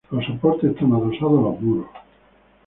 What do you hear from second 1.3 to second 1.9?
a los muros.